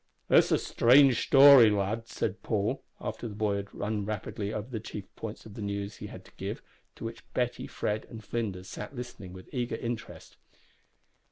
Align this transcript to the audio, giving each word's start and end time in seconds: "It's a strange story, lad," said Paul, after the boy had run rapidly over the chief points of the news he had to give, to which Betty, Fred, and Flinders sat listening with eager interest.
"It's 0.31 0.51
a 0.51 0.57
strange 0.57 1.27
story, 1.27 1.69
lad," 1.69 2.07
said 2.07 2.41
Paul, 2.41 2.81
after 2.99 3.27
the 3.27 3.35
boy 3.35 3.57
had 3.57 3.71
run 3.71 4.03
rapidly 4.03 4.51
over 4.51 4.67
the 4.67 4.79
chief 4.79 5.15
points 5.15 5.45
of 5.45 5.53
the 5.53 5.61
news 5.61 5.97
he 5.97 6.07
had 6.07 6.25
to 6.25 6.31
give, 6.37 6.59
to 6.95 7.05
which 7.05 7.23
Betty, 7.35 7.67
Fred, 7.67 8.07
and 8.09 8.23
Flinders 8.23 8.67
sat 8.67 8.95
listening 8.95 9.31
with 9.31 9.47
eager 9.53 9.75
interest. 9.75 10.37